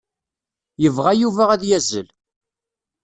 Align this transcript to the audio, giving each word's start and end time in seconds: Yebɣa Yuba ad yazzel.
Yebɣa 0.81 1.11
Yuba 1.15 1.43
ad 1.53 1.63
yazzel. 1.69 2.07